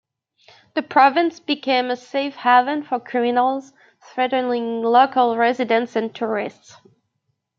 The 0.73 0.81
province 0.81 1.39
became 1.39 1.91
a 1.91 1.95
safe 1.95 2.33
haven 2.37 2.81
for 2.81 2.99
criminals 2.99 3.71
threatening 4.01 4.81
local 4.81 5.37
residents 5.37 5.95
and 5.95 6.11
tourists. 6.11 6.75